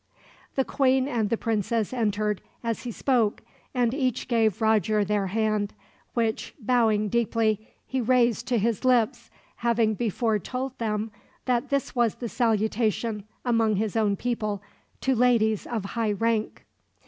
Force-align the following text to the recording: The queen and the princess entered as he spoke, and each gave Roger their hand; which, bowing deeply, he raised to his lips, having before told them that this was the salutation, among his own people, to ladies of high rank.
The 0.55 0.65
queen 0.65 1.07
and 1.07 1.29
the 1.29 1.37
princess 1.37 1.93
entered 1.93 2.41
as 2.63 2.85
he 2.85 2.91
spoke, 2.91 3.43
and 3.71 3.93
each 3.93 4.27
gave 4.27 4.59
Roger 4.59 5.05
their 5.05 5.27
hand; 5.27 5.75
which, 6.15 6.55
bowing 6.59 7.07
deeply, 7.07 7.69
he 7.85 8.01
raised 8.01 8.47
to 8.47 8.57
his 8.57 8.83
lips, 8.83 9.29
having 9.57 9.93
before 9.93 10.39
told 10.39 10.75
them 10.79 11.11
that 11.45 11.69
this 11.69 11.93
was 11.93 12.15
the 12.15 12.29
salutation, 12.29 13.25
among 13.45 13.75
his 13.75 13.95
own 13.95 14.15
people, 14.15 14.63
to 15.01 15.13
ladies 15.13 15.67
of 15.67 15.85
high 15.85 16.13
rank. 16.13 16.65